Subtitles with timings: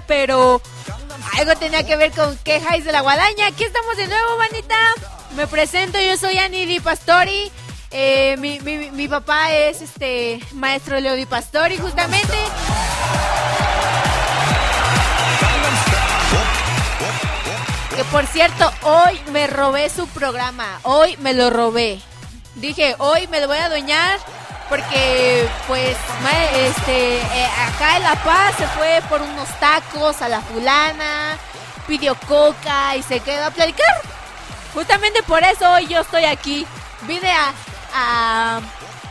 [0.00, 0.60] pero
[1.38, 3.46] algo tenía que ver con quejáis de la guadaña.
[3.46, 4.78] Aquí estamos de nuevo, bandita.
[5.36, 7.50] Me presento, yo soy Annie Di Pastori.
[7.90, 12.36] Eh, mi, papá es este maestro Leo Di Pastori, justamente.
[17.94, 20.80] Que por cierto, hoy me robé su programa.
[20.82, 22.00] Hoy me lo robé.
[22.54, 24.18] Dije, hoy me lo voy a adueñar
[24.72, 25.94] porque pues
[26.54, 31.36] este eh, acá en La Paz se fue por unos tacos a la fulana,
[31.86, 33.94] pidió coca y se quedó a platicar.
[34.72, 36.66] Justamente por eso hoy yo estoy aquí.
[37.02, 37.52] Vine a,
[37.94, 38.60] a,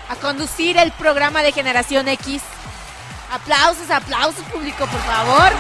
[0.09, 2.41] a conducir el programa de Generación X.
[3.31, 5.51] Aplausos, aplausos público, por favor.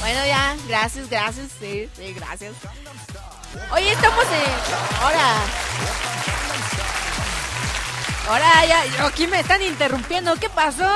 [0.00, 2.54] Bueno, ya, gracias, gracias, sí, sí, gracias.
[3.72, 5.02] Hoy estamos en...
[5.02, 5.34] Ahora...
[8.28, 10.36] Ahora ya, aquí me están interrumpiendo.
[10.36, 10.88] ¿Qué pasó?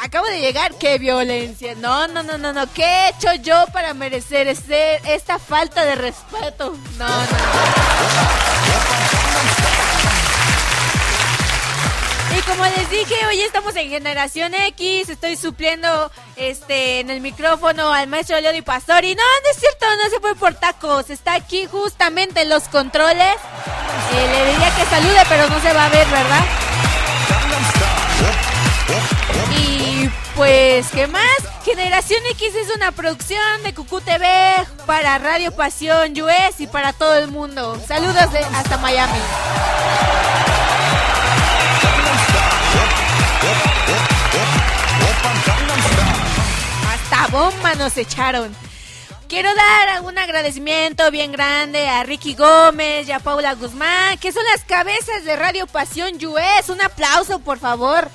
[0.00, 1.74] Acabo de llegar, qué violencia.
[1.74, 2.72] No, no, no, no, no.
[2.72, 6.76] ¿Qué he hecho yo para merecer este, esta falta de respeto?
[6.98, 7.36] No, no.
[12.36, 17.92] Y como les dije, hoy estamos en Generación X, estoy supliendo este en el micrófono
[17.92, 19.14] al maestro Leody Pastori.
[19.14, 23.36] No, no es cierto, no se fue por tacos, está aquí justamente en los controles.
[24.14, 26.44] Eh, le diría que salude, pero no se va a ver, ¿verdad?
[29.58, 31.36] Y pues, ¿qué más?
[31.64, 34.26] Generación X es una producción de Cucú TV
[34.86, 37.78] para Radio Pasión US y para todo el mundo.
[37.86, 39.20] Saludos hasta Miami.
[47.12, 48.56] Hasta bomba nos echaron.
[49.28, 54.42] Quiero dar un agradecimiento bien grande a Ricky Gómez y a Paula Guzmán, que son
[54.50, 56.70] las cabezas de Radio Pasión US.
[56.70, 58.08] Un aplauso, por favor.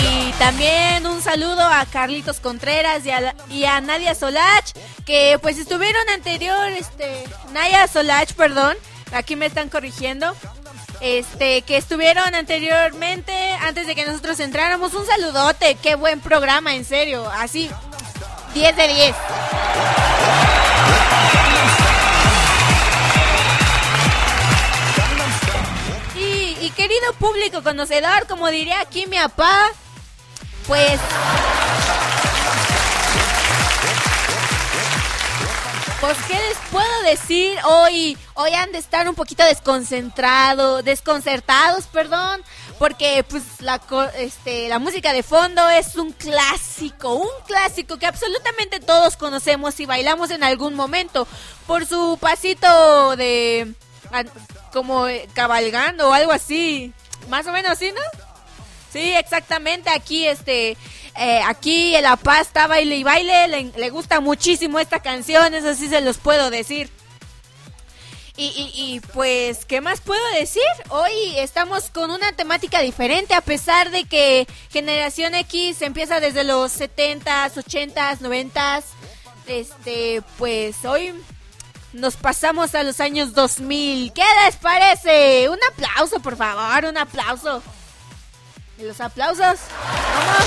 [0.00, 3.02] Y también un saludo a Carlitos Contreras
[3.50, 4.72] y a, Nadia Solach,
[5.06, 8.76] que pues estuvieron anterior, este, Nadia Solach, perdón,
[9.12, 10.34] aquí me están corrigiendo,
[11.00, 14.94] este, que estuvieron anteriormente, antes de que nosotros entráramos.
[14.94, 17.70] Un saludote, qué buen programa, en serio, así,
[18.54, 19.16] 10 de 10.
[26.60, 29.70] Y, querido público conocedor, como diría aquí mi papá,
[30.66, 31.00] pues
[36.00, 37.58] Pues, ¿qué les puedo decir?
[37.64, 42.40] Hoy, hoy han de estar un poquito desconcentrados, desconcertados, perdón,
[42.78, 43.80] porque pues la,
[44.16, 49.86] este, la música de fondo es un clásico, un clásico que absolutamente todos conocemos y
[49.86, 51.26] bailamos en algún momento
[51.66, 53.74] por su pasito de
[54.72, 56.92] como cabalgando o algo así,
[57.28, 58.27] más o menos así, ¿no?
[58.92, 59.90] Sí, exactamente.
[59.90, 60.76] Aquí, este,
[61.16, 63.70] eh, aquí en La Paz está baile y baile.
[63.76, 66.90] Le, gusta muchísimo esta canción, eso sí se los puedo decir.
[68.36, 70.62] Y, y, pues, ¿qué más puedo decir?
[70.90, 76.78] Hoy estamos con una temática diferente, a pesar de que Generación X empieza desde los
[76.78, 78.84] 70s, 80s, 90s.
[79.48, 81.14] Este, pues hoy
[81.92, 84.12] nos pasamos a los años 2000.
[84.12, 85.48] ¿Qué les parece?
[85.48, 87.62] Un aplauso, por favor, un aplauso.
[88.78, 89.58] ¿Y los aplausos?
[90.14, 90.46] ¡Vamos!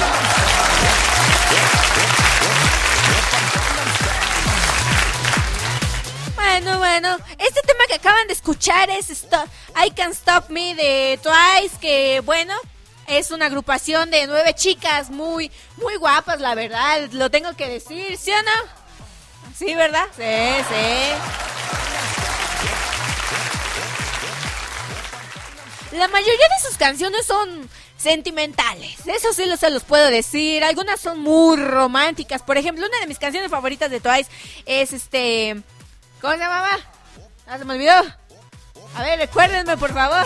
[6.35, 11.77] Bueno, bueno, este tema que acaban de escuchar es I Can't Stop Me de Twice,
[11.79, 12.53] que bueno,
[13.07, 18.17] es una agrupación de nueve chicas muy, muy guapas, la verdad, lo tengo que decir,
[18.17, 19.53] ¿sí o no?
[19.57, 20.07] Sí, ¿verdad?
[20.15, 20.23] Sí,
[20.69, 21.80] sí.
[25.91, 29.05] La mayoría de sus canciones son sentimentales.
[29.05, 30.63] Eso sí lo se los puedo decir.
[30.63, 32.41] Algunas son muy románticas.
[32.41, 34.31] Por ejemplo, una de mis canciones favoritas de Twice
[34.65, 35.61] es este.
[36.21, 36.69] ¿Cómo se llamaba?
[37.47, 37.93] Ah, se me olvidó.
[38.95, 40.25] A ver, recuérdenme, por favor.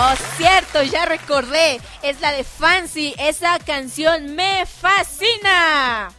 [0.00, 1.80] Oh, cierto, ya recordé.
[2.02, 3.14] Es la de Fancy.
[3.18, 6.10] Esa canción me fascina.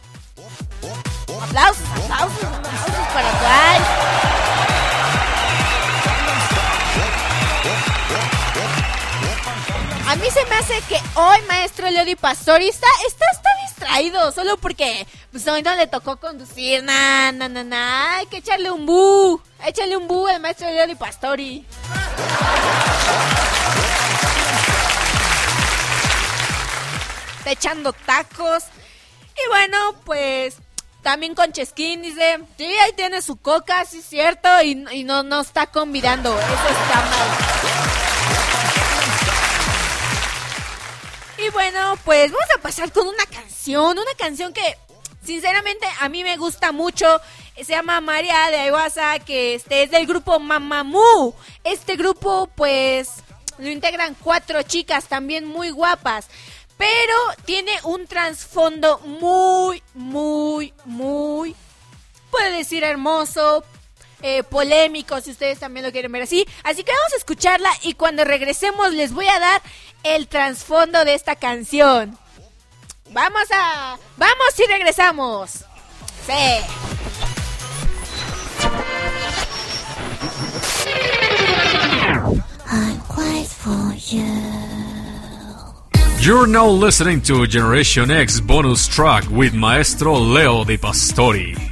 [1.38, 4.20] Aplausos, aplausos, aplausos para Twice.
[10.08, 13.26] A mí se me hace que hoy maestro Leody Pastori está, está,
[13.64, 18.72] distraído, solo porque pues hoy no le tocó conducir, na, na, na, hay que echarle
[18.72, 21.64] un bu, échale un bu al maestro Leody Pastori.
[27.38, 28.64] Está echando tacos.
[29.44, 30.56] Y bueno, pues
[31.02, 35.22] también con Chesquín dice, sí, ahí tiene su coca, sí es cierto, y, y no,
[35.22, 37.60] no está convidando, eso está mal.
[41.38, 44.76] Y bueno, pues vamos a pasar con una canción, una canción que
[45.24, 47.20] sinceramente a mí me gusta mucho.
[47.56, 51.34] Se llama María de Ayuasa, que este es del grupo Mamamoo.
[51.64, 53.08] Este grupo pues
[53.58, 56.28] lo integran cuatro chicas también muy guapas
[56.80, 61.54] pero tiene un trasfondo muy, muy, muy,
[62.30, 63.62] puede decir hermoso,
[64.22, 66.46] eh, polémico, si ustedes también lo quieren ver así.
[66.64, 69.60] Así que vamos a escucharla y cuando regresemos les voy a dar
[70.04, 72.16] el trasfondo de esta canción.
[73.10, 73.98] Vamos a...
[74.16, 75.50] Vamos y regresamos.
[76.26, 76.32] Sí.
[82.72, 84.69] I'm quite for you.
[86.22, 91.69] You're now listening to Generation X bonus track with Maestro Leo Di Pastori.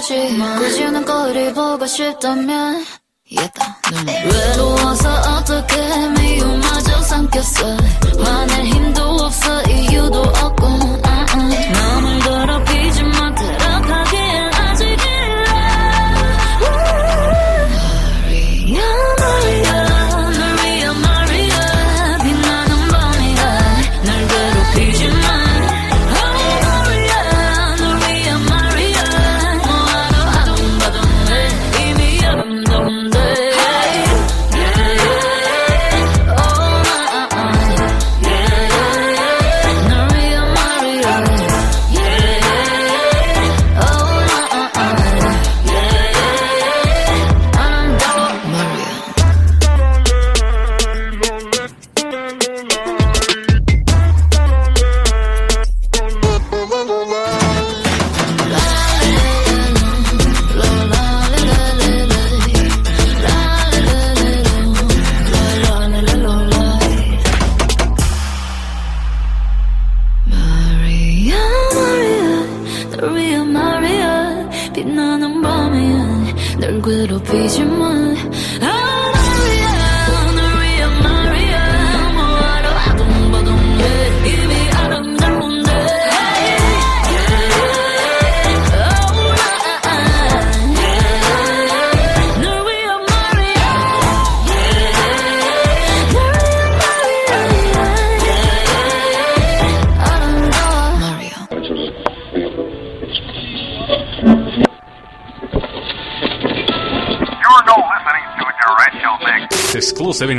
[0.00, 2.86] 굳이 굳이 우는 거리 보고 싶다면.
[3.30, 3.78] 예다
[4.24, 5.76] 외로워서 어떻게
[6.18, 7.76] 미움마저 삼켰어.
[8.24, 9.62] 화낼 힘도 없어.
[9.64, 10.66] 이유도 없고.
[11.04, 11.36] 아, 아.
[11.36, 11.72] uh-uh.
[11.72, 12.19] 남을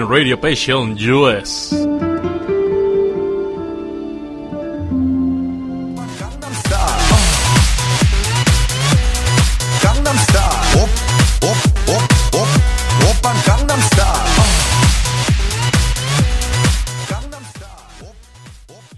[0.07, 1.73] Radio Passion US.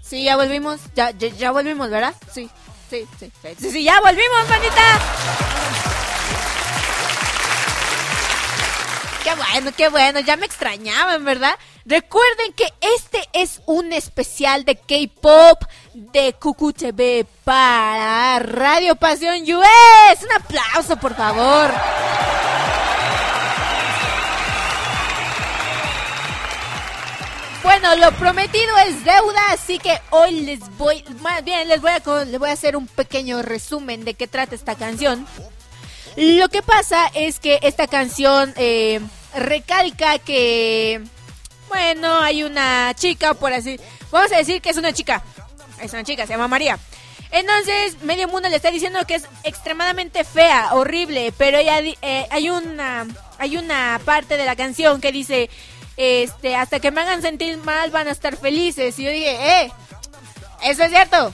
[0.02, 2.14] Sí, ya volvimos, ya, ya, ya volvimos, ¿verdad?
[2.32, 2.48] Sí,
[2.90, 5.53] sí, sí, sí, sí, ya volvimos, manita.
[9.36, 11.58] Bueno, qué bueno, ya me extrañaban, ¿verdad?
[11.84, 15.64] Recuerden que este es un especial de K-Pop
[15.94, 20.22] de QQTV para Radio Pasión US.
[20.22, 21.70] Un aplauso, por favor.
[27.64, 32.24] Bueno, lo prometido es deuda, así que hoy les voy, más bien les voy a,
[32.24, 35.26] les voy a hacer un pequeño resumen de qué trata esta canción.
[36.16, 39.00] Lo que pasa es que esta canción eh,
[39.34, 41.02] recalca que,
[41.68, 43.78] bueno, hay una chica, por así,
[44.10, 45.22] vamos a decir que es una chica,
[45.80, 46.78] es una chica, se llama María.
[47.30, 53.06] Entonces, medio mundo le está diciendo que es extremadamente fea, horrible, pero eh, hay una
[53.38, 55.50] hay una parte de la canción que dice,
[55.96, 58.98] este, hasta que me hagan sentir mal van a estar felices.
[58.98, 59.72] Y yo dije, eh,
[60.62, 61.32] eso es cierto.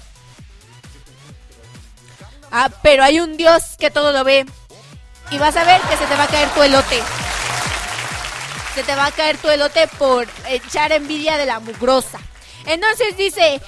[2.50, 4.47] Ah, pero hay un Dios que todo lo ve.
[5.30, 7.00] Y vas a ver que se te va a caer tu elote.
[8.75, 12.21] Se te va a caer tu elote por echar envidia de la mugrosa.
[12.67, 13.61] Entonces dice,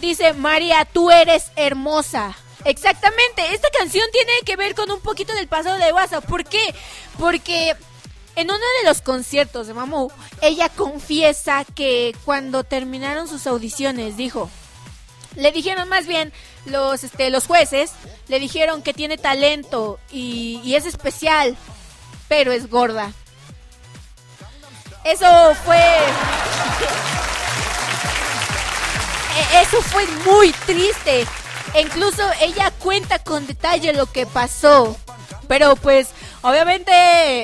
[0.00, 2.34] dice María, tú eres hermosa.
[2.64, 6.24] Exactamente, esta canción tiene que ver con un poquito del pasado de WhatsApp.
[6.24, 6.74] ¿Por qué?
[7.18, 7.76] Porque
[8.34, 10.08] en uno de los conciertos de Mamu,
[10.42, 14.50] ella confiesa que cuando terminaron sus audiciones, dijo,
[15.36, 16.32] le dijeron más bien
[16.64, 17.92] los, este, los jueces,
[18.26, 21.56] le dijeron que tiene talento y es especial,
[22.28, 23.12] pero es gorda.
[25.06, 25.78] Eso fue...
[29.36, 31.24] E, eso fue muy triste.
[31.80, 34.96] Incluso ella cuenta con detalle lo que pasó.
[35.46, 36.08] Pero pues,
[36.42, 36.90] obviamente,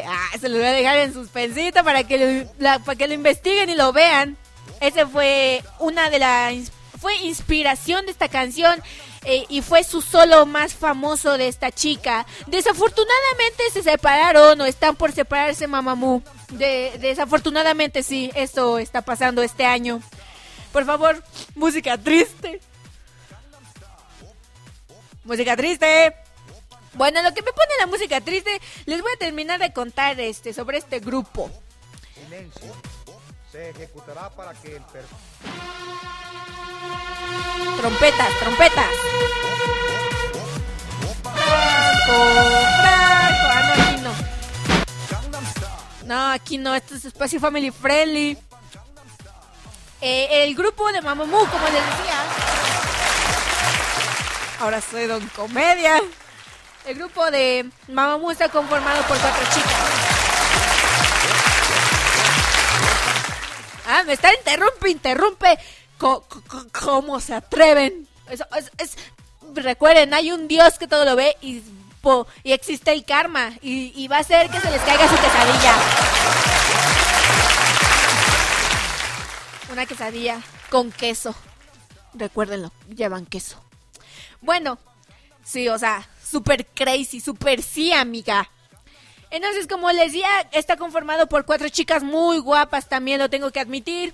[0.09, 3.71] ah, se lo voy a dejar en suspensito para que, lo, para que lo investiguen
[3.71, 4.37] y lo vean.
[4.81, 6.73] Ese fue una de las...
[7.01, 8.81] Fue inspiración de esta canción
[9.25, 12.27] eh, y fue su solo más famoso de esta chica.
[12.47, 16.23] Desafortunadamente se separaron o están por separarse Mamamoo.
[16.53, 20.01] De, desafortunadamente sí, esto está pasando este año.
[20.73, 21.23] Por favor,
[21.55, 22.61] música triste.
[25.25, 26.15] Música triste.
[26.95, 30.53] Bueno, lo que me pone la música triste, les voy a terminar de contar este
[30.53, 31.51] sobre este grupo.
[33.51, 34.83] Se ejecutará para que el
[37.79, 38.87] Trompetas, trompetas.
[41.25, 44.13] Ah, no, aquí no.
[46.05, 48.37] No, aquí no, esto es espacio family friendly.
[50.01, 52.25] Eh, el grupo de Mamamoo, como les decía.
[54.61, 56.01] Ahora soy Don Comedia.
[56.87, 59.73] El grupo de Mamamoo está conformado por cuatro chicas.
[63.87, 65.59] Ah, me está interrumpe, interrumpe.
[66.73, 68.09] ¿Cómo, se atreven?
[69.55, 71.63] Recuerden, hay un Dios que todo lo ve y,
[72.43, 73.53] y existe el karma.
[73.63, 75.75] Y, va a ser que se les caiga su quesadilla.
[79.73, 81.35] Una quesadilla con queso.
[82.15, 83.63] Recuérdenlo, llevan queso.
[84.41, 84.79] Bueno,
[85.45, 88.51] sí, o sea, super crazy, super sí, amiga.
[89.31, 93.61] Entonces, como les decía, está conformado por cuatro chicas muy guapas, también lo tengo que
[93.61, 94.13] admitir.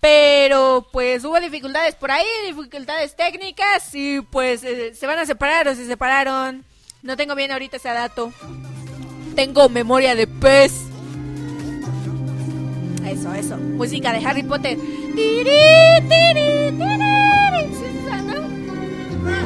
[0.00, 5.66] Pero pues hubo dificultades por ahí, dificultades técnicas y pues eh, se van a separar
[5.66, 6.64] o se separaron.
[7.02, 8.32] No tengo bien ahorita ese dato.
[9.36, 10.72] Tengo memoria de pez.
[13.06, 13.56] Eso, eso.
[13.56, 14.76] Música de Harry Potter.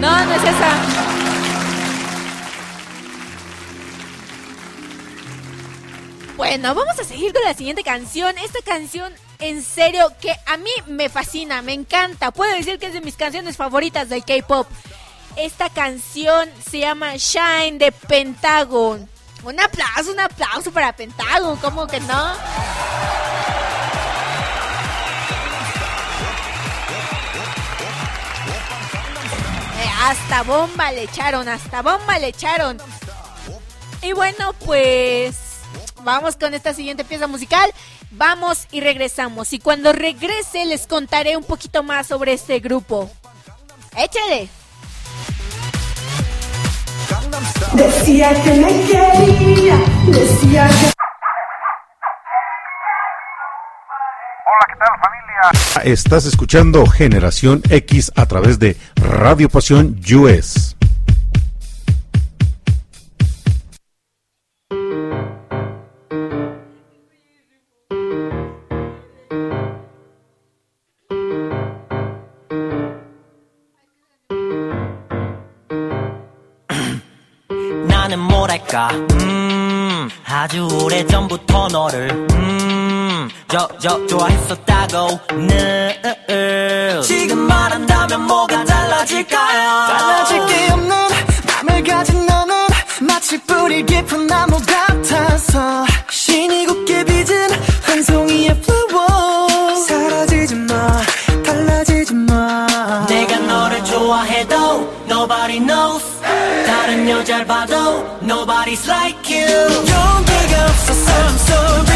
[0.01, 1.03] No, no es esa.
[6.39, 8.35] Bueno, vamos a seguir con la siguiente canción.
[8.39, 12.31] Esta canción, en serio, que a mí me fascina, me encanta.
[12.33, 14.67] Puedo decir que es de mis canciones favoritas del K-pop.
[15.37, 19.09] Esta canción se llama Shine de Pentagon.
[19.45, 22.33] Un aplauso, un aplauso para Pentagon, ¿cómo que no?
[30.05, 32.79] hasta bomba le echaron, hasta bomba le echaron.
[34.03, 35.37] Y bueno, pues
[36.03, 37.73] vamos con esta siguiente pieza musical.
[38.11, 39.53] Vamos y regresamos.
[39.53, 43.11] Y cuando regrese les contaré un poquito más sobre este grupo.
[43.97, 44.49] Échale.
[47.75, 49.77] Decía que me quería,
[50.07, 50.93] decía que...
[54.47, 55.93] Hola, ¿qué tal familia?
[55.93, 60.77] Estás escuchando Generación X a través de Radio Pasión US.
[78.53, 78.89] 뭐랄까?
[79.13, 86.01] 음 아주 오래전부터 너를 음 저, 저, 좋아했었다고 늘
[87.03, 89.87] 지금 말한다면 뭐가 달라질까요?
[89.87, 90.97] 달라질 게 없는
[91.67, 92.55] 맘을 가진 너는
[93.01, 97.05] 마치 뿌리 깊은 나무 같아서 신이 곱게
[107.12, 107.76] 다른 여자를 봐도
[108.22, 111.91] nobody's like you 용기가 없어서 I'm sorry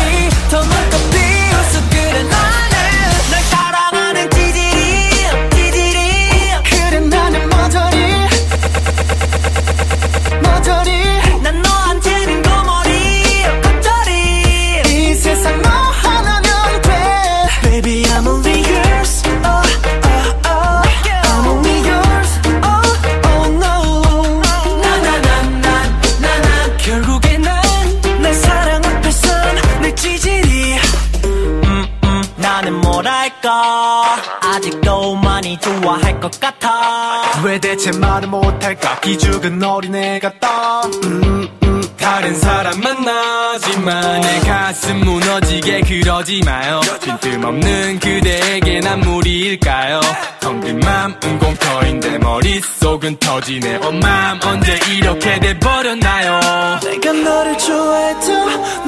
[36.27, 37.41] 것 같아.
[37.45, 39.01] 왜 대체 말을 못할까?
[39.01, 41.83] 기죽은 어린애 같다 음, 음.
[42.01, 46.81] 다른 사람 만나지만 내 가슴 무너지게 그러지 마요.
[47.03, 50.01] 빈틈없는 그대에게 난 무리일까요?
[50.41, 53.77] 텅빈 맘은 공터인데 머릿속은 터지네.
[53.83, 56.41] 엄맘 언제 이렇게 돼버렸나요?
[56.83, 58.33] 내가 너를 좋아해도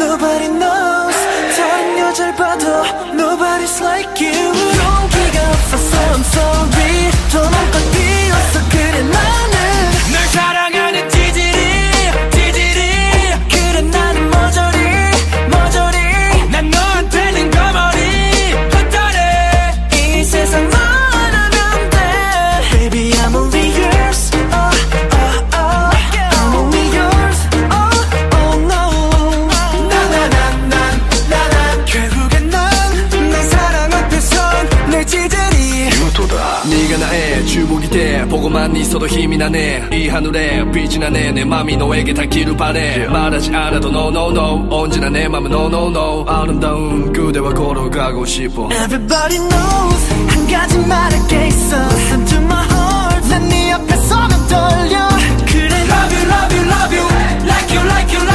[0.00, 1.18] nobody knows.
[1.56, 2.66] 다른 여자를 봐도
[3.12, 4.46] nobody's like you.
[4.46, 9.10] 용기가 없어서 I'm sorry 더 넘고 뛰었어 그래 나는
[10.12, 10.67] 널 사랑
[38.97, 43.89] 보고만 있어도 힘이 나네 이 하늘에 빛이 나네 내 맘이 너에게 닿기를 바래 말하지 않아도
[43.89, 50.13] no no no 언제나 내 맘은 no no no 아름다운 그대와 걸어가고 싶어 Everybody knows
[50.27, 55.09] 한 가지 말할 게 있어 Listen to my heart 난네 앞에 서면 떨려
[55.45, 57.07] 그래 love you love you love you
[57.45, 58.26] Like you like you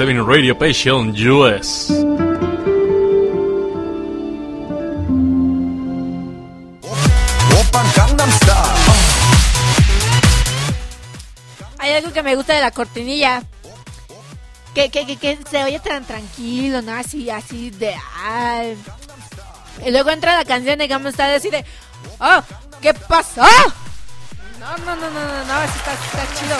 [0.00, 1.90] 7 Radio Passion US.
[11.78, 13.42] Hay algo que me gusta de la cortinilla.
[14.74, 16.92] Que, que, que, se oye tan tranquilo, ¿no?
[16.92, 17.94] Así, así de...
[18.24, 18.78] Ay.
[19.84, 21.62] Y luego entra la canción de Gamma Style así de...
[22.18, 22.42] ¡Oh!
[22.80, 23.42] ¿Qué pasó?
[24.58, 26.56] No, no, no, no, no, no, está, está chido.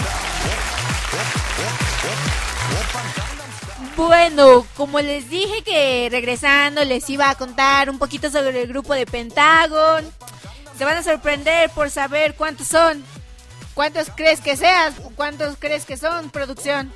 [3.97, 8.95] Bueno, como les dije que regresando les iba a contar un poquito sobre el grupo
[8.95, 10.11] de Pentagon.
[10.77, 13.05] Se van a sorprender por saber cuántos son.
[13.75, 14.95] ¿Cuántos crees que seas?
[15.17, 16.93] ¿Cuántos crees que son, producción?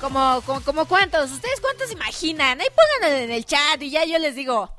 [0.00, 1.30] Como, como, como cuántos.
[1.30, 2.60] ¿Ustedes cuántos imaginan?
[2.60, 4.70] Ahí pónganlo en el chat y ya yo les digo.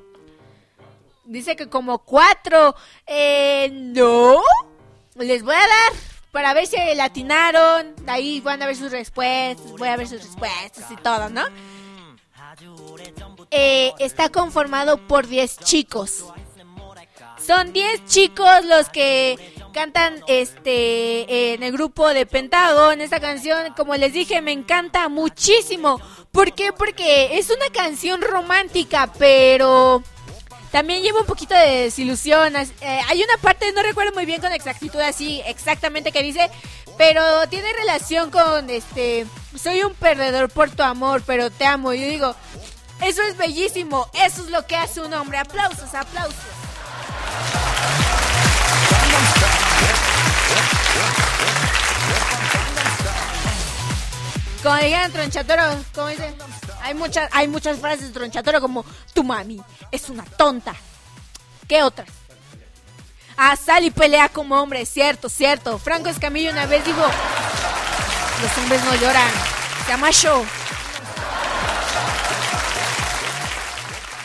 [1.25, 2.75] Dice que como cuatro.
[3.07, 4.41] Eh, no.
[5.15, 7.95] Les voy a dar para ver si latinaron.
[8.07, 9.71] Ahí van a ver sus respuestas.
[9.77, 11.43] Voy a ver sus respuestas y todo, ¿no?
[13.51, 16.25] Eh, está conformado por 10 chicos.
[17.37, 19.37] Son 10 chicos los que
[19.73, 23.01] cantan este en el grupo de Pentagon.
[23.01, 25.99] Esta canción, como les dije, me encanta muchísimo.
[26.31, 26.73] ¿Por qué?
[26.73, 30.03] Porque es una canción romántica, pero
[30.71, 32.55] también lleva un poquito de desilusión.
[32.55, 36.49] Eh, hay una parte, no recuerdo muy bien con exactitud así exactamente que dice,
[36.97, 39.25] pero tiene relación con este,
[39.57, 41.93] soy un perdedor por tu amor, pero te amo.
[41.93, 42.35] Y yo digo,
[43.01, 45.37] eso es bellísimo, eso es lo que hace un hombre.
[45.37, 46.35] Aplausos, aplausos.
[54.61, 55.63] Como dijeron Tronchatoro,
[55.95, 56.33] como dice,
[56.81, 59.61] hay muchas, hay muchas frases Tronchatoro como tu mami
[59.91, 60.75] es una tonta.
[61.67, 62.09] ¿Qué otras?
[63.37, 65.79] Ah, Sally pelea como hombre, cierto, cierto.
[65.79, 69.31] Franco Escamillo una vez dijo, los hombres no lloran,
[69.85, 70.45] se llama show.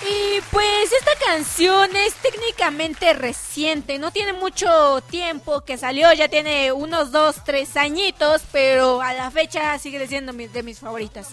[0.06, 6.72] Y pues esta canción es técnicamente reciente, no tiene mucho tiempo que salió, ya tiene
[6.72, 11.28] unos dos, tres añitos, pero a la fecha sigue siendo de mis favoritas.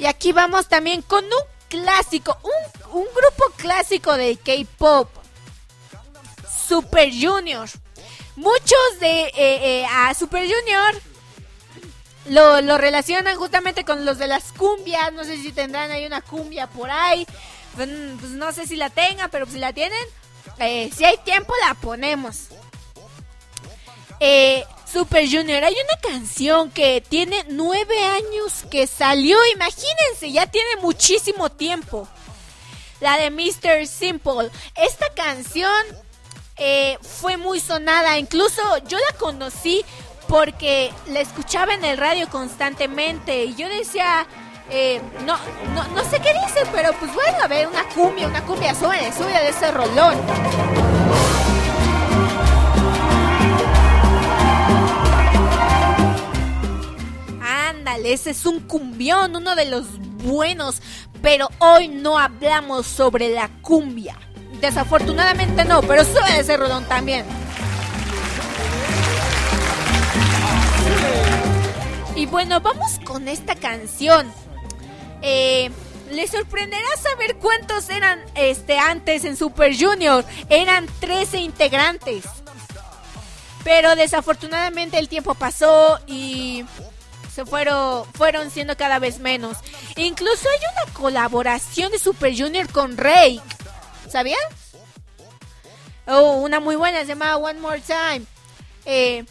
[0.00, 1.30] Y aquí vamos también con un
[1.68, 5.10] clásico, un, un grupo clásico de K-Pop,
[6.66, 7.68] Super Junior.
[8.34, 11.02] Muchos de eh, eh, a Super Junior
[12.24, 15.12] lo, lo relacionan justamente con los de las cumbias.
[15.12, 17.26] No sé si tendrán ahí una cumbia por ahí.
[17.74, 20.02] Pues, pues no sé si la tengan, pero si la tienen,
[20.60, 22.46] eh, si hay tiempo la ponemos.
[24.18, 30.76] Eh, Super Junior, hay una canción que tiene nueve años que salió, imagínense, ya tiene
[30.82, 32.08] muchísimo tiempo.
[33.00, 33.86] La de Mr.
[33.86, 34.50] Simple.
[34.74, 35.70] Esta canción
[36.56, 39.84] eh, fue muy sonada, incluso yo la conocí
[40.26, 44.26] porque la escuchaba en el radio constantemente y yo decía,
[44.70, 45.38] eh, no,
[45.72, 49.12] no, no sé qué dice, pero pues bueno, a ver, una cumbia, una cumbia suave,
[49.16, 51.39] sube de ese rolón.
[58.04, 59.86] Ese es un cumbión, uno de los
[60.24, 60.82] buenos,
[61.22, 64.18] pero hoy no hablamos sobre la cumbia.
[64.60, 67.24] Desafortunadamente no, pero sube ese rolón también.
[72.16, 74.26] Y bueno, vamos con esta canción.
[75.22, 75.70] Eh,
[76.10, 80.24] les sorprenderá saber cuántos eran este antes en Super Junior.
[80.48, 82.24] Eran 13 integrantes.
[83.62, 86.64] Pero desafortunadamente el tiempo pasó y
[87.46, 89.58] fueron fueron siendo cada vez menos.
[89.96, 93.40] Incluso hay una colaboración de Super Junior con Rake.
[94.08, 94.40] ¿Sabían?
[96.06, 98.22] Oh, una muy buena se llama One More Time.
[98.84, 99.24] Eh,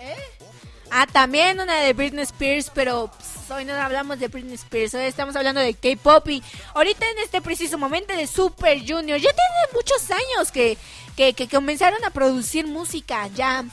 [0.00, 0.16] ¿eh?
[0.90, 3.10] Ah, también una de Britney Spears, pero
[3.54, 6.42] hoy no hablamos de Britney Spears, hoy estamos hablando de K-Pop y
[6.74, 10.76] ahorita en este preciso momento de Super Junior, ya tiene muchos años que,
[11.16, 13.64] que, que comenzaron a producir música, ya.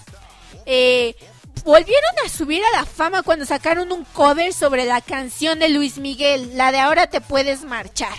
[0.66, 1.16] Eh,
[1.64, 5.98] volvieron a subir a la fama cuando sacaron un cover sobre la canción de Luis
[5.98, 8.16] Miguel, la de Ahora te puedes marchar.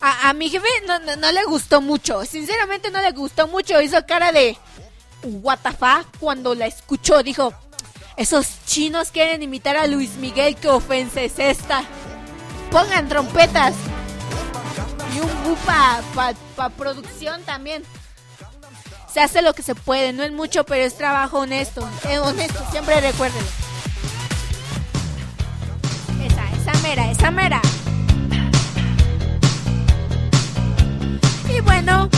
[0.00, 4.30] A, a mi jefe no, le gustó mucho, sinceramente no le gustó mucho, hizo cara
[4.30, 4.56] de
[5.24, 5.58] what
[6.20, 7.52] cuando la escuchó, dijo,
[8.16, 11.84] esos chinos quieren imitar a Luis Miguel, qué ofensa es esta.
[12.70, 13.74] Pongan trompetas
[15.14, 17.82] y un bupa para pa producción también.
[19.20, 21.86] Hace lo que se puede, no es mucho, pero es trabajo honesto.
[22.08, 23.48] Es honesto, siempre recuérdenlo.
[26.24, 27.60] Esa, esa mera, esa mera.
[31.54, 32.08] Y bueno.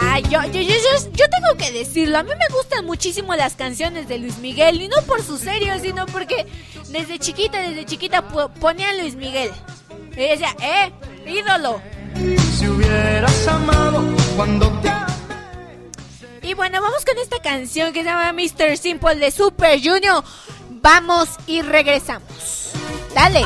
[0.00, 0.74] Ay, yo, yo, yo,
[1.12, 2.18] yo, tengo que decirlo.
[2.18, 4.80] A mí me gustan muchísimo las canciones de Luis Miguel.
[4.80, 6.46] Y no por su serio, sino porque
[6.88, 9.50] desde chiquita, desde chiquita po- ponía a Luis Miguel.
[10.12, 10.92] Y decía, eh,
[11.26, 11.80] ídolo.
[12.14, 14.04] Si hubieras amado
[14.36, 14.90] cuando te
[16.42, 18.76] Y bueno, vamos con esta canción que se llama Mr.
[18.76, 20.22] Simple de Super Junior.
[20.70, 22.72] Vamos y regresamos.
[23.14, 23.40] Dale.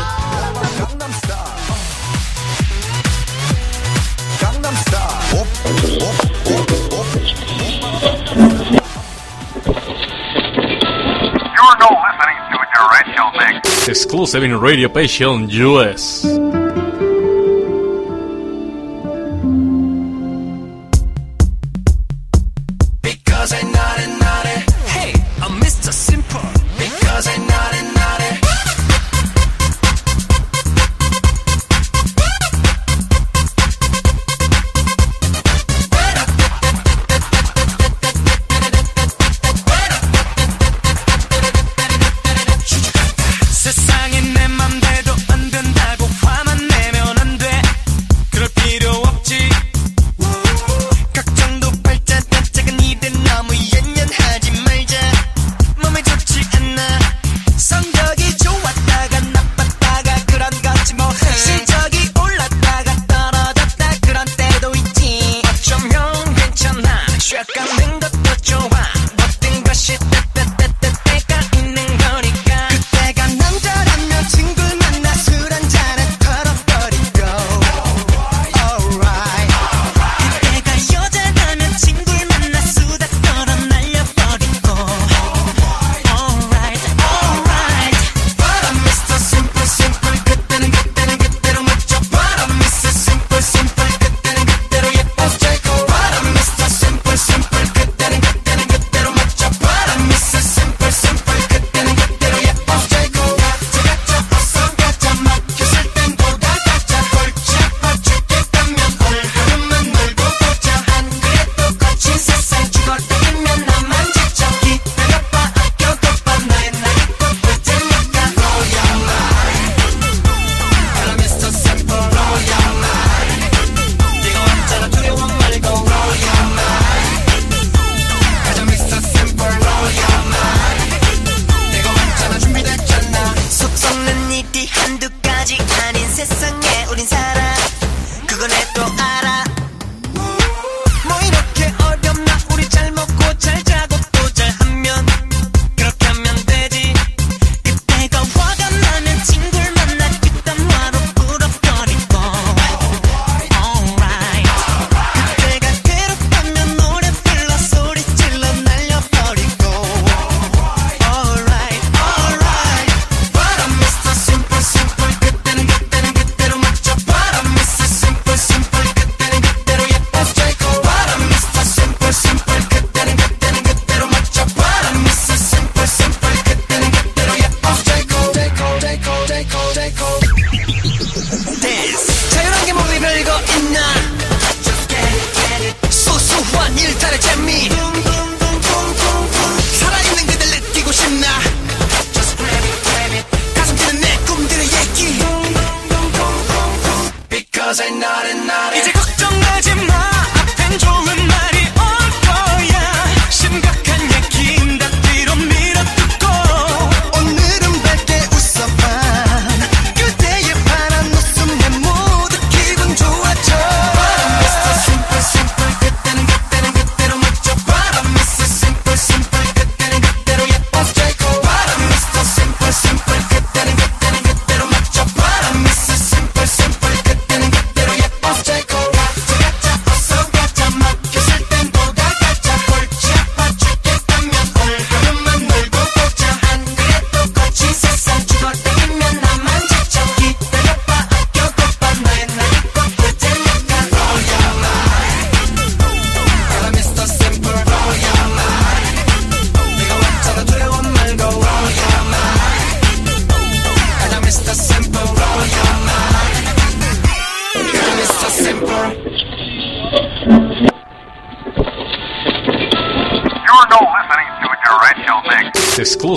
[11.58, 13.88] You're now listening to Directional Mix.
[13.88, 16.26] Exclusive in Radio Passion US.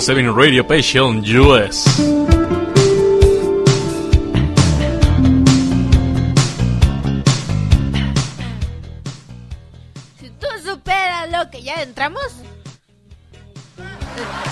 [0.02, 1.84] 107 Radio Passion US.
[11.82, 12.32] entramos?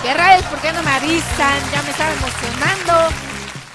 [0.01, 0.45] ¿Qué rayos?
[0.45, 1.59] porque no me avisan?
[1.73, 2.93] Ya me estaba emocionando.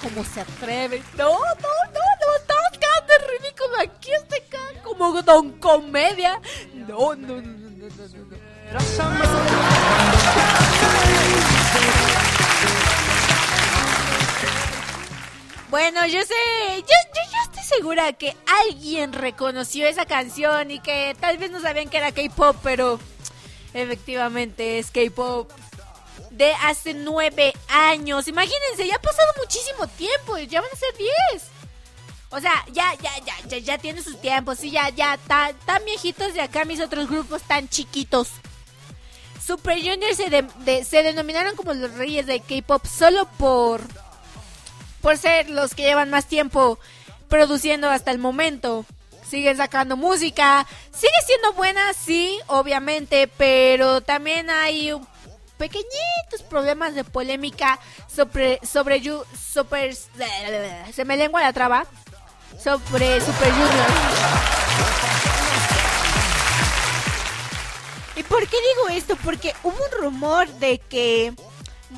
[0.01, 1.03] ¿Cómo se atreven?
[1.15, 3.77] No, no, no, no, estamos quedando ridículo.
[3.81, 6.41] Aquí estoy acá como don comedia.
[6.73, 8.29] No, no, no, no, no, no.
[10.81, 10.86] no.
[15.77, 16.33] Bueno, yo sé,
[16.75, 16.81] yo,
[17.13, 18.35] yo, estoy segura que
[18.65, 22.99] alguien reconoció esa canción y que tal vez no sabían que era K-pop, pero
[23.75, 25.51] efectivamente es K-pop
[26.31, 28.27] de hace nueve años.
[28.27, 31.43] Imagínense, ya ha pasado muchísimo tiempo, ya van a ser diez.
[32.31, 35.85] O sea, ya, ya, ya, ya, ya tiene sus tiempos, sí, ya, ya, tan, tan
[35.85, 38.29] viejitos de acá mis otros grupos tan chiquitos.
[39.45, 44.06] Super Junior se, se denominaron como los reyes de K-pop solo por
[45.07, 46.77] por ser los que llevan más tiempo
[47.29, 48.85] produciendo hasta el momento.
[49.25, 54.91] Siguen sacando música, sigue siendo buena, sí, obviamente, pero también hay
[55.57, 57.79] pequeñitos problemas de polémica
[58.13, 59.01] sobre sobre
[59.33, 61.85] super se me lengua la traba
[62.61, 63.87] sobre Super Junior.
[68.17, 69.15] ¿Y por qué digo esto?
[69.23, 71.33] Porque hubo un rumor de que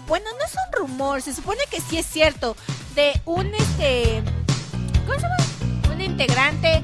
[0.07, 2.55] bueno, no es un rumor, se supone que sí es cierto,
[2.95, 4.23] de un este
[5.05, 5.93] ¿cómo se llama?
[5.93, 6.83] Un integrante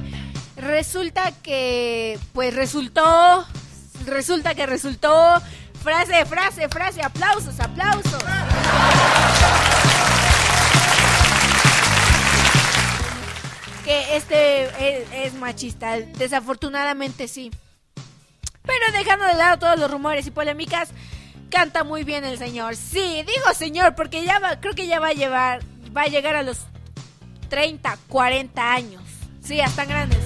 [0.56, 3.46] resulta que pues resultó
[4.06, 5.40] resulta que resultó
[5.86, 8.24] frase, frase, frase, aplausos, aplausos.
[13.84, 17.52] Que este es, es machista, desafortunadamente sí.
[18.64, 20.88] Pero dejando de lado todos los rumores y polémicas,
[21.50, 22.76] canta muy bien el señor.
[22.76, 25.62] Sí, digo señor, porque ya va, creo que ya va a llevar,
[25.96, 26.58] va a llegar a los
[27.48, 29.02] 30, 40 años.
[29.42, 30.18] Sí, ya están grandes.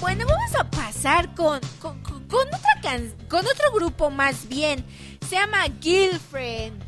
[0.00, 4.84] Bueno, vamos a pasar con, con, con- otra can- con otro grupo más bien.
[5.28, 6.82] Se llama Girlfriend.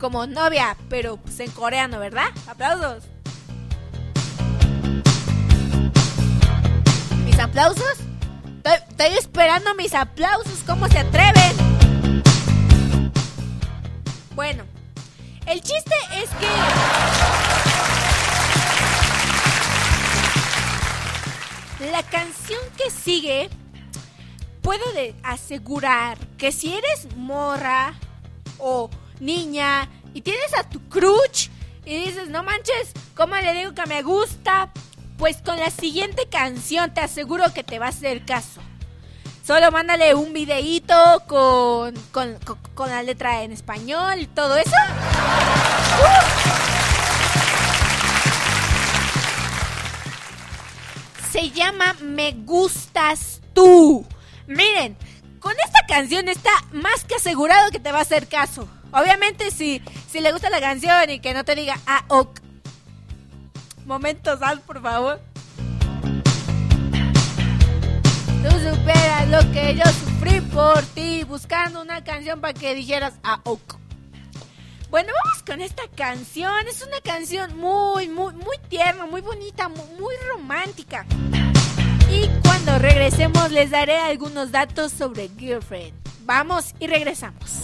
[0.00, 2.26] Como novia, pero pues en coreano, ¿verdad?
[2.46, 3.04] Aplausos.
[7.24, 7.96] ¿Mis aplausos?
[8.98, 10.60] Estoy, esperando mis aplausos.
[10.66, 12.22] ¿Cómo se atreven?
[14.34, 14.64] Bueno,
[15.44, 16.48] el chiste es que
[21.90, 23.50] la canción que sigue
[24.62, 24.82] puedo
[25.22, 27.92] asegurar que si eres morra
[28.56, 28.88] o
[29.20, 31.50] niña y tienes a tu crush
[31.84, 34.72] y dices, no manches, ¿cómo le digo que me gusta?
[35.18, 38.62] Pues con la siguiente canción te aseguro que te va a hacer caso.
[39.46, 40.94] Solo mándale un videíto
[41.28, 42.36] con, con,
[42.74, 44.74] con- la letra en español todo eso.
[51.30, 54.06] Se llama Me Gustas Tú.
[54.46, 54.96] Miren,
[55.40, 58.68] con esta canción está más que asegurado que te va a hacer caso.
[58.92, 62.40] Obviamente si, si le gusta la canción y que no te diga, ah, ok.
[63.84, 65.20] Momentos, Al, por favor.
[68.48, 68.58] Tú
[69.30, 73.74] lo que yo sufrí por ti, buscando una canción para que dijeras, ah, ok.
[74.90, 76.52] Bueno, vamos con esta canción.
[76.68, 81.04] Es una canción muy, muy, muy tierna, muy bonita, mu- muy, romántica.
[82.10, 85.92] Y cuando regresemos les daré algunos datos sobre Girlfriend.
[86.24, 87.60] Vamos y regresamos.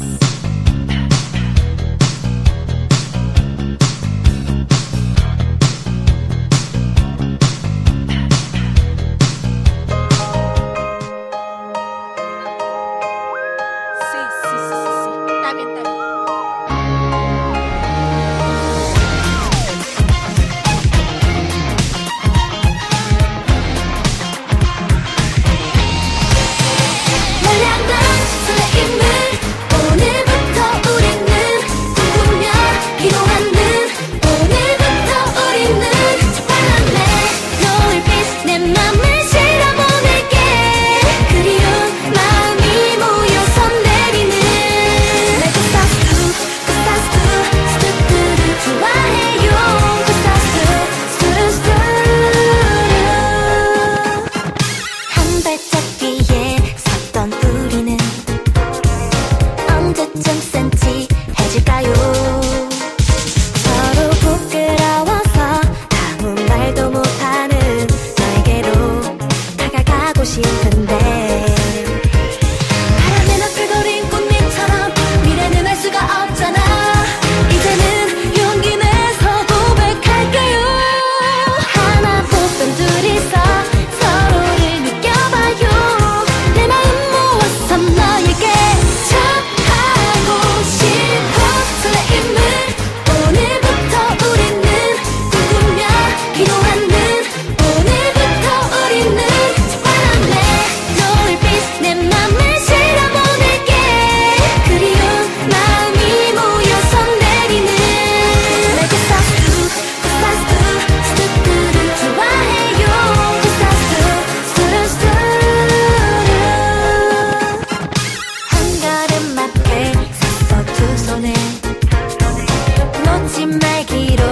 [123.52, 124.31] めきろ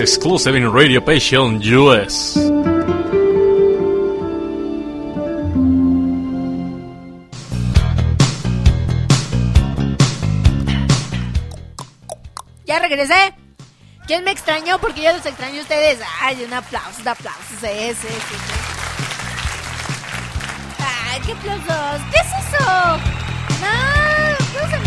[0.00, 2.34] exclusive in Radio Passion US.
[12.66, 13.34] Ya regresé.
[14.06, 14.78] ¿Quién me extrañó?
[14.80, 15.98] Porque yo los extraño a ustedes.
[16.20, 17.40] Ay, un aplauso, un aplauso.
[17.60, 18.08] Sí, sí.
[20.78, 22.02] Ay, qué aplausos.
[22.10, 22.64] ¿Qué es eso?
[23.60, 23.68] No,
[24.40, 24.82] aplausen.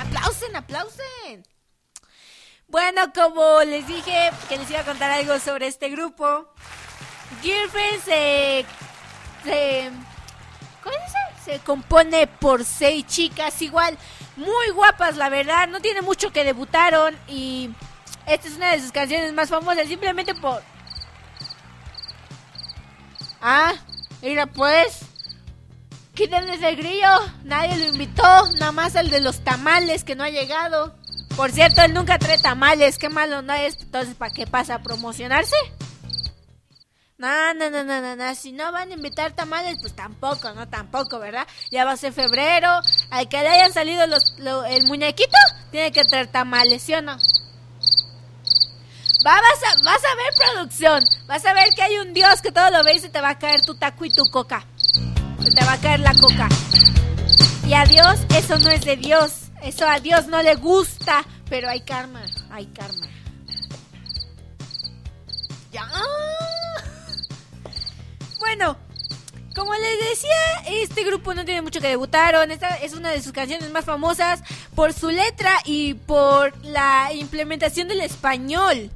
[0.00, 1.55] Aplausen, aplausen.
[2.68, 6.48] Bueno, como les dije que les iba a contar algo sobre este grupo,
[7.40, 8.66] Girlfriend se,
[9.44, 9.90] se
[10.82, 11.18] ¿cómo dice?
[11.44, 13.96] Se compone por seis chicas igual,
[14.34, 17.70] muy guapas la verdad, no tiene mucho que debutaron y
[18.26, 20.60] esta es una de sus canciones más famosas simplemente por...
[23.40, 23.74] Ah,
[24.22, 25.02] mira pues,
[26.14, 27.12] quítenles el grillo,
[27.44, 30.96] nadie lo invitó, nada más el de los tamales que no ha llegado.
[31.34, 34.76] Por cierto, él nunca trae tamales, qué malo no es, entonces ¿para qué pasa?
[34.76, 35.56] ¿A promocionarse?
[37.18, 41.18] No, no, no, no, no, si no van a invitar tamales, pues tampoco, no, tampoco,
[41.18, 41.46] ¿verdad?
[41.70, 42.68] Ya va a ser febrero,
[43.10, 45.36] al que le hayan salido los, lo- el muñequito,
[45.70, 47.16] tiene que traer tamales, ¿sí o no?
[49.26, 52.52] Va, vas, a, vas a ver producción, vas a ver que hay un Dios que
[52.52, 54.66] todo lo ve y te va a caer tu taco y tu coca.
[55.42, 56.48] Se te va a caer la coca.
[57.66, 59.45] Y a Dios, eso no es de Dios.
[59.66, 61.24] Eso a Dios no le gusta.
[61.50, 62.22] Pero hay karma.
[62.50, 63.06] Hay karma.
[65.72, 65.88] Ya.
[68.38, 68.76] Bueno,
[69.54, 70.36] como les decía,
[70.82, 72.50] este grupo no tiene mucho que debutaron.
[72.50, 74.42] Esta es una de sus canciones más famosas
[74.74, 78.90] por su letra y por la implementación del español.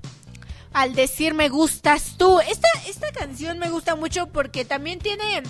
[0.72, 2.38] Al decir me gustas tú.
[2.40, 5.42] Esta, esta canción me gusta mucho porque también tiene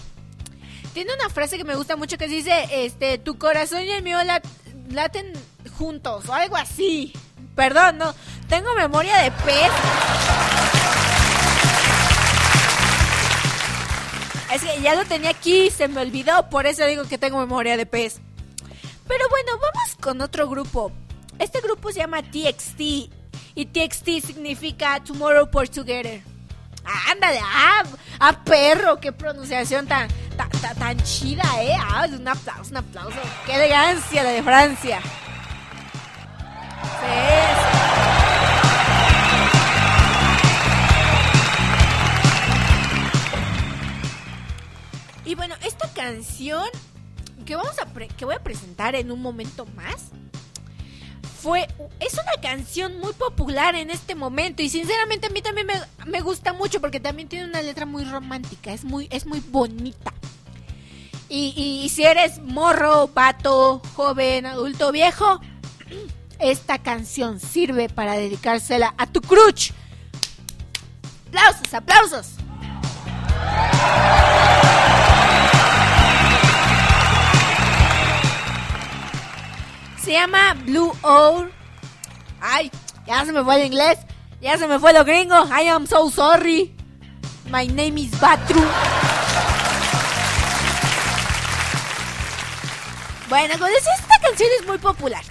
[0.95, 4.19] tiene una frase que me gusta mucho que dice, este, tu corazón y el mío
[4.25, 4.43] lat-
[4.93, 5.33] laten
[5.77, 7.13] juntos o algo así.
[7.55, 8.15] Perdón, no,
[8.49, 9.71] tengo memoria de pez.
[14.53, 17.77] Es que ya lo tenía aquí, se me olvidó, por eso digo que tengo memoria
[17.77, 18.21] de pez.
[19.07, 20.93] Pero bueno, vamos con otro grupo.
[21.39, 22.81] Este grupo se llama TXT
[23.55, 26.23] y TXT significa Tomorrow por Together.
[27.11, 27.83] Ándale, ah,
[28.19, 30.09] ah, perro, qué pronunciación tan,
[30.61, 31.77] tan, tan, chida, eh.
[31.79, 33.19] Ah, un aplauso, un aplauso.
[33.47, 35.01] Qué elegancia la de Francia.
[37.01, 37.07] Sí,
[45.25, 45.31] sí.
[45.31, 46.65] Y bueno, esta canción
[47.47, 47.87] que vamos a
[48.17, 50.09] que voy a presentar en un momento más
[51.41, 51.69] fue
[52.01, 55.75] es una canción muy popular en este momento y sinceramente a mí también me,
[56.07, 60.13] me gusta mucho porque también tiene una letra muy romántica, es muy es muy bonita.
[61.33, 65.41] Y, si eres morro, vato, joven, adulto, viejo,
[66.41, 69.71] esta canción sirve para dedicársela a tu crush.
[71.29, 72.27] Aplausos, aplausos.
[80.03, 81.53] Se llama Blue Owl.
[82.41, 82.73] Ay,
[83.07, 83.99] ya se me fue el inglés.
[84.41, 85.37] Ya se me fue lo gringo.
[85.47, 86.75] I am so sorry.
[87.49, 88.61] My name is Batru.
[93.31, 95.23] Bueno, decía, esta canción es muy popular.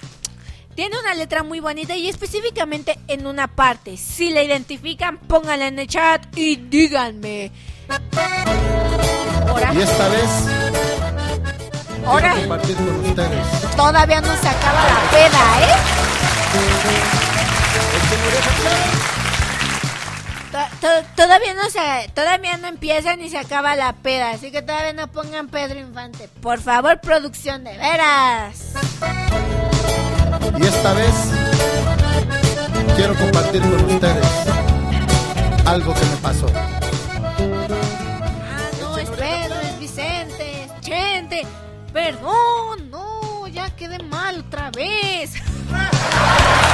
[0.74, 3.98] Tiene una letra muy bonita y específicamente en una parte.
[3.98, 7.52] Si la identifican, pónganla en el chat y díganme.
[9.74, 10.30] Y esta vez
[12.06, 12.34] ahora
[13.76, 17.39] todavía no se acaba la peda, ¿eh?
[20.80, 24.62] To- to- Todavía no se, todavía no empieza ni se acaba la peda, así que
[24.62, 26.28] todavía no pongan Pedro Infante.
[26.42, 28.72] Por favor, producción de veras.
[30.58, 31.14] Y esta vez
[32.96, 34.26] quiero compartir con ustedes
[35.66, 36.46] algo que me pasó.
[36.54, 36.80] Ah,
[38.80, 41.46] no, es Pedro, es Vicente, es Chente.
[41.92, 45.34] Perdón, no, ya quedé mal otra vez.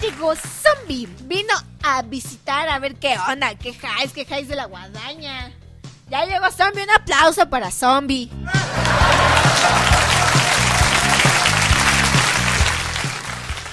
[0.00, 1.06] llegó Zombie.
[1.22, 5.52] Vino a visitar a ver qué onda, qué highs, qué highs de la guadaña.
[6.10, 8.30] Ya llegó Zombie, un aplauso para Zombie.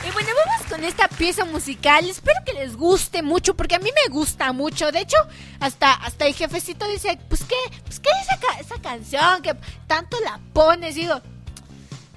[0.07, 2.09] Y bueno, vamos con esta pieza musical.
[2.09, 4.91] Espero que les guste mucho, porque a mí me gusta mucho.
[4.91, 5.17] De hecho,
[5.59, 7.55] hasta, hasta el jefecito dice, pues qué,
[7.85, 9.53] pues qué esa, ca- esa canción que
[9.87, 10.95] tanto la pones.
[10.95, 11.21] Digo,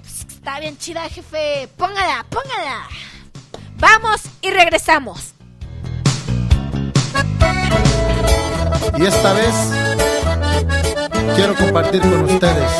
[0.01, 1.67] "Pues, está bien chida, jefe.
[1.77, 2.87] Póngala, póngala.
[3.83, 5.33] Vamos y regresamos.
[8.97, 9.53] Y esta vez
[11.35, 12.71] quiero compartir con ustedes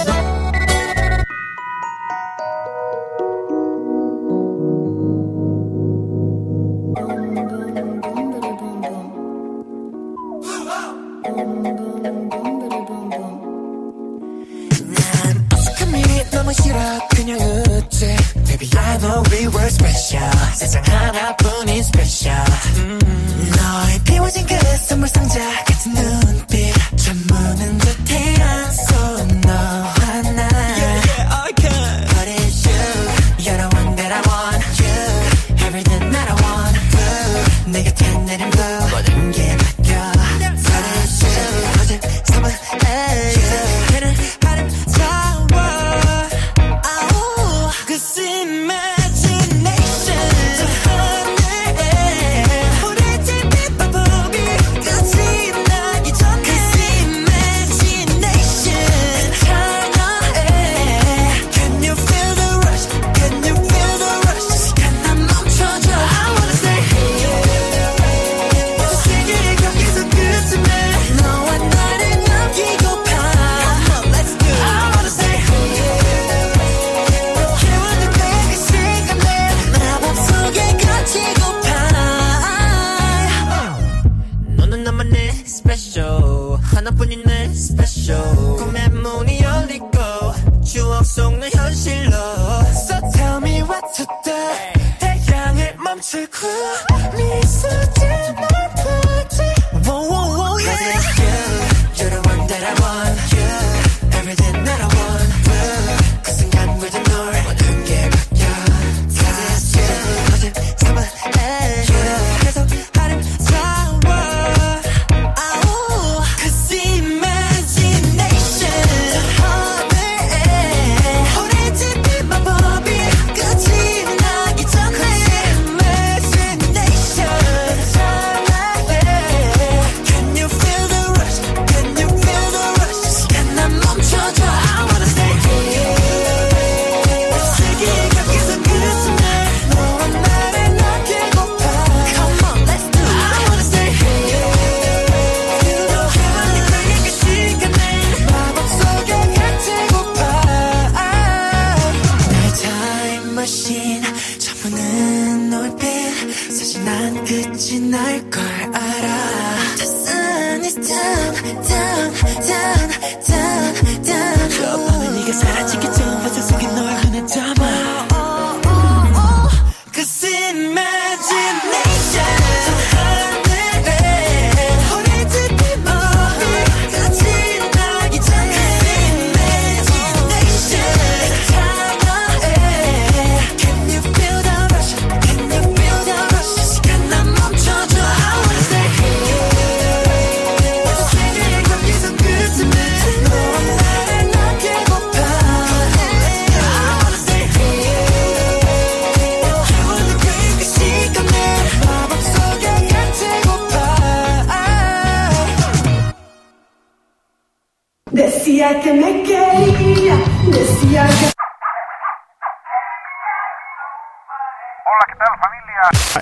[19.62, 22.44] know we were special 세상 하나뿐인 special
[22.78, 22.98] 음,
[23.56, 28.31] 너의 비워진 그 선물 상자 같은 눈빛 전무는 듯해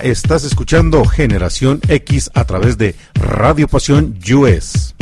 [0.02, 4.96] Estás escuchando Generación X a través de Radio Pasión US.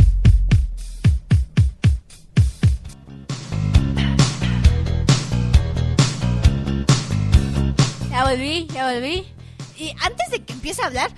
[8.10, 9.26] Ya volví, ya volví.
[9.78, 11.10] Y antes de que empiece a hablar,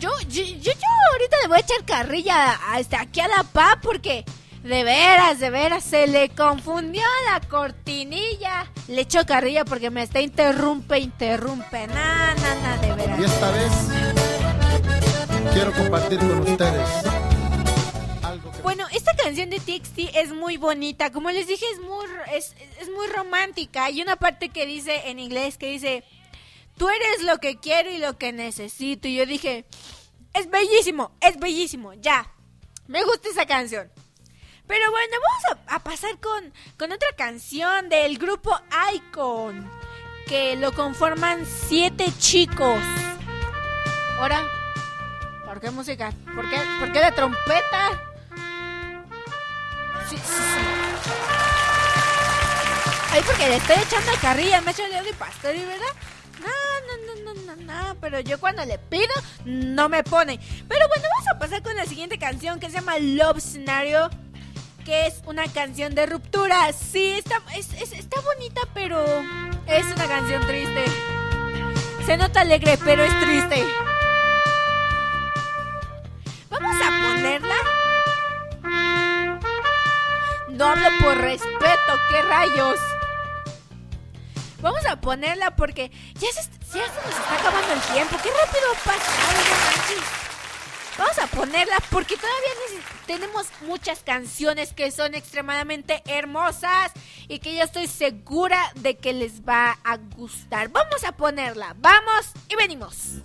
[0.00, 3.44] yo, yo, yo, yo ahorita le voy a echar carrilla a, este, aquí a la
[3.44, 4.24] PA porque
[4.68, 8.70] de veras, de veras, se le confundió la cortinilla.
[8.86, 11.86] Le echo carrilla porque me está interrumpe, interrumpe.
[11.86, 13.18] Na, na, na, de veras.
[13.18, 13.72] Y esta vez
[15.54, 16.88] quiero compartir con ustedes
[18.62, 21.10] Bueno, esta canción de TXT es muy bonita.
[21.12, 22.04] Como les dije, es muy,
[22.34, 23.84] es, es muy romántica.
[23.84, 26.04] Hay una parte que dice en inglés que dice,
[26.76, 29.08] tú eres lo que quiero y lo que necesito.
[29.08, 29.64] Y yo dije,
[30.34, 32.30] es bellísimo, es bellísimo, ya.
[32.86, 33.90] Me gusta esa canción.
[34.68, 38.56] Pero bueno, vamos a, a pasar con, con otra canción del grupo
[38.94, 39.68] Icon.
[40.26, 42.78] Que lo conforman siete chicos.
[44.18, 44.42] Ahora,
[45.46, 46.12] ¿por qué música?
[46.34, 48.02] ¿Por qué, ¿Por qué la trompeta?
[50.10, 50.60] Sí, sí, sí.
[53.10, 55.86] Ay, porque le estoy echando carrilla, me ha hecho Leo de Pastori, ¿verdad?
[56.40, 56.52] No,
[56.86, 59.14] no, no, no, no, no, pero yo cuando le pido,
[59.46, 60.38] no me pone.
[60.68, 64.10] Pero bueno, vamos a pasar con la siguiente canción que se llama Love Scenario,
[64.88, 66.72] que es una canción de ruptura.
[66.72, 69.04] Sí, está, es- es- está bonita, pero
[69.66, 70.84] es una canción triste.
[72.06, 73.66] Se nota alegre, pero es triste.
[76.48, 77.54] Vamos a ponerla.
[80.48, 82.78] No hablo por respeto, qué rayos.
[84.62, 88.16] Vamos a ponerla porque ya se, ya se nos está acabando el tiempo.
[88.22, 89.12] Qué rápido pasa.
[89.34, 90.27] no manches.
[90.98, 96.92] Vamos a ponerla porque todavía tenemos muchas canciones que son extremadamente hermosas
[97.28, 100.70] y que yo estoy segura de que les va a gustar.
[100.70, 101.76] Vamos a ponerla.
[101.78, 103.20] Vamos y venimos.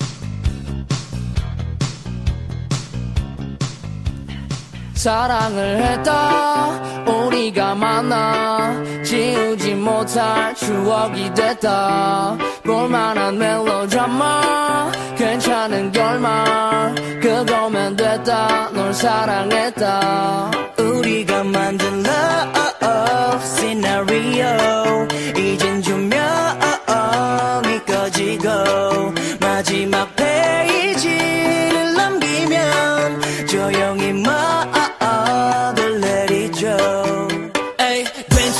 [4.94, 7.04] 사랑을 했다.
[7.06, 12.38] 우리가 만나 지우지 못할 추억이 됐다.
[12.64, 18.70] 볼만한 멜로드라마 괜찮은 결말 그거면 됐다.
[18.72, 20.52] 널 사랑했다.
[20.78, 25.82] 우리가 만든 love scenario 이젠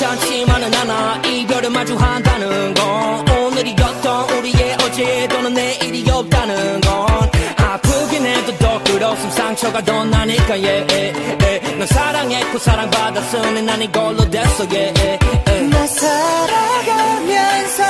[0.04, 7.08] 괜찮지만은 않아 이별을 마주한다는 건 오늘이 어떤 우리의 어제 또는 내일이 없다는 건
[7.56, 11.78] 아프긴 해도 더 끝없음 상처가 더 나니까 yeah, yeah, yeah.
[11.78, 15.70] 넌 사랑했고 사랑받았으니 난 이걸로 됐어 yeah, yeah, yeah.
[15.70, 17.84] 나 살아가면서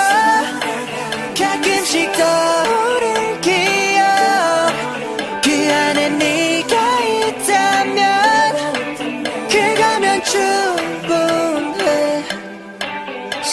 [1.35, 4.05] 가끔씩 떠오를 기억
[5.43, 8.03] 그 안에 네가 있다면
[9.49, 10.82] 그거면 충분해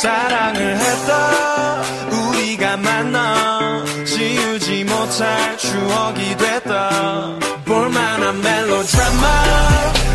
[0.00, 1.82] 사랑을 했다.
[2.10, 7.38] 우리가 만나 지우지 못할 추억이 됐다.
[7.66, 9.44] 볼만한 멜로드라마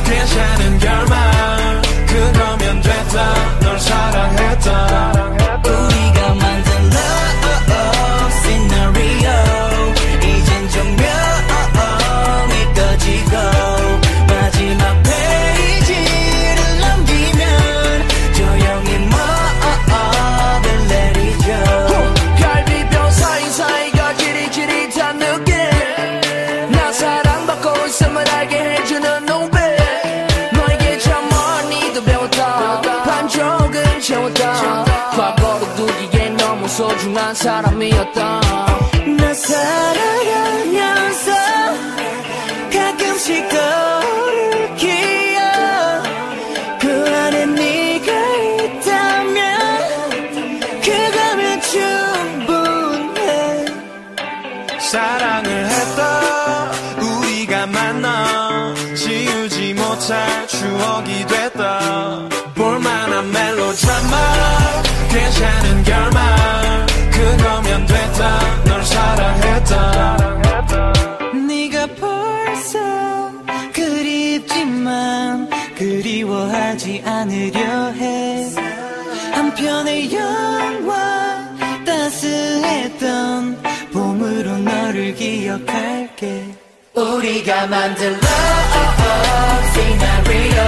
[0.05, 3.59] 괜찮은 결말 그거면 됐다.
[3.59, 5.24] 널 사랑했다
[37.33, 38.41] 사람이었다
[39.17, 40.24] 나 살아
[77.35, 78.49] 않으려 해
[79.33, 81.53] 한편의 영화
[81.85, 83.61] 따스했던
[83.91, 86.55] 봄으로 너를 기억할게
[86.93, 88.23] 우리가 만든 love
[89.73, 90.63] scenario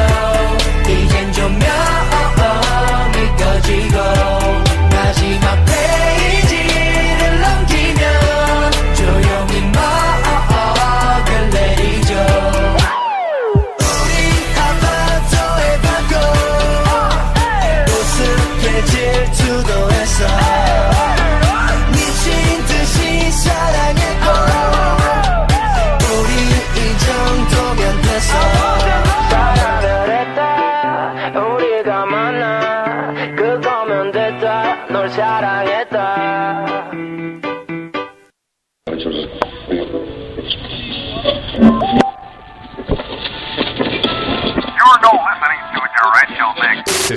[0.90, 1.68] 이젠 조명이
[3.38, 4.47] 꺼지고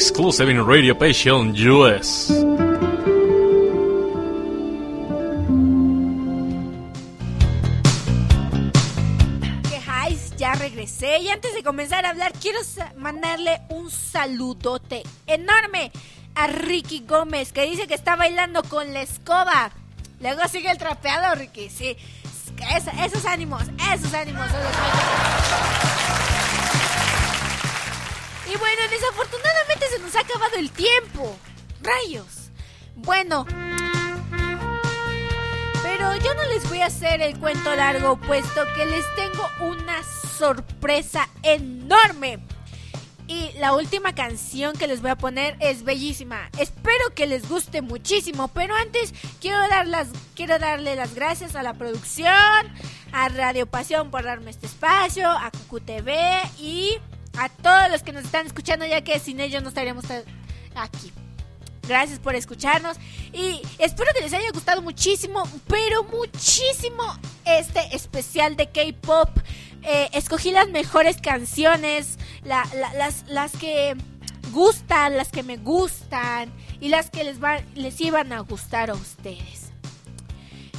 [0.05, 2.31] Exclusive in Radio Passion US.
[10.37, 12.61] Ya regresé y antes de comenzar a hablar quiero
[12.97, 15.93] mandarle un saludote enorme
[16.35, 19.71] a Ricky Gómez que dice que está bailando con la escoba.
[20.21, 21.95] Luego sigue el trapeado, Ricky, sí.
[22.75, 24.41] Es- esos ánimos, esos ánimos.
[24.47, 26.40] los buenos.
[28.53, 31.37] Y bueno, desafortunadamente se nos ha acabado el tiempo.
[31.83, 32.51] Rayos.
[32.97, 33.47] Bueno,
[35.83, 40.03] pero yo no les voy a hacer el cuento largo, puesto que les tengo una
[40.37, 42.41] sorpresa enorme.
[43.29, 46.51] Y la última canción que les voy a poner es bellísima.
[46.59, 48.49] Espero que les guste muchísimo.
[48.49, 52.33] Pero antes quiero, dar las, quiero darle las gracias a la producción,
[53.13, 56.11] a Radio Pasión por darme este espacio, a QQTV
[56.59, 56.99] y
[57.37, 60.23] a todos los que nos están escuchando, ya que sin ellos no estaríamos ta-
[60.75, 61.13] aquí.
[61.89, 62.99] Gracias por escucharnos
[63.33, 67.03] y espero que les haya gustado muchísimo, pero muchísimo
[67.45, 69.29] este especial de K-pop.
[69.83, 73.97] Eh, escogí las mejores canciones, la- la- las, las que
[74.53, 78.95] gustan, las que me gustan y las que les, van, les iban a gustar a
[78.95, 79.71] ustedes.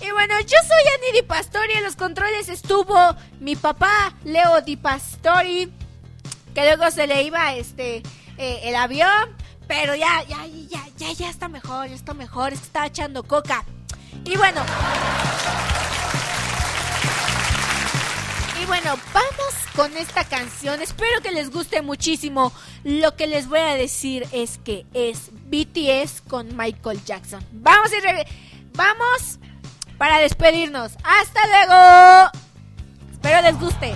[0.01, 1.73] Y bueno, yo soy Annie Di Pastori.
[1.73, 2.95] En los controles estuvo
[3.39, 5.71] mi papá, Leo Di Pastori.
[6.53, 8.03] Que luego se le iba este
[8.37, 9.35] eh, el avión.
[9.67, 12.51] Pero ya, ya, ya, ya, ya está mejor, ya está mejor.
[12.53, 13.63] Es estaba echando coca.
[14.25, 14.61] Y bueno.
[18.61, 20.81] Y bueno, vamos con esta canción.
[20.81, 22.51] Espero que les guste muchísimo.
[22.83, 27.43] Lo que les voy a decir es que es BTS con Michael Jackson.
[27.53, 28.27] Vamos re-
[28.73, 29.39] vamos
[29.97, 30.91] para despedirnos.
[31.03, 32.31] Hasta luego.
[33.13, 33.95] Espero les guste.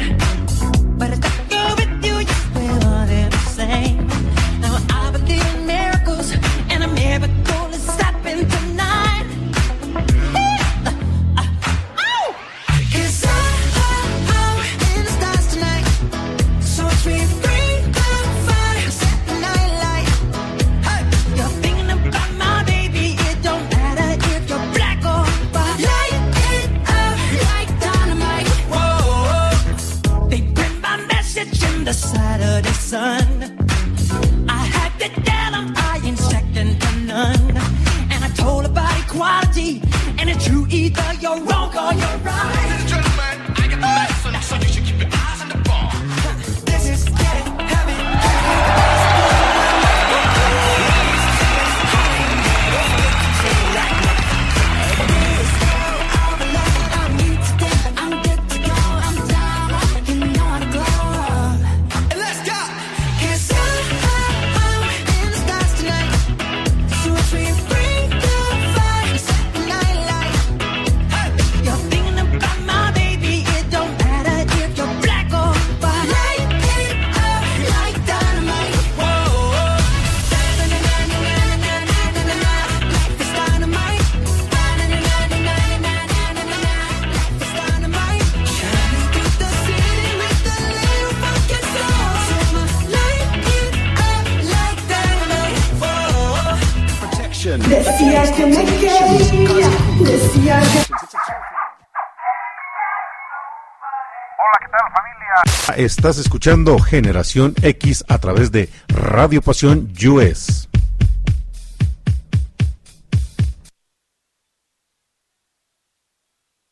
[105.91, 110.50] Estás escuchando Generación X a través de Radio Pasión US.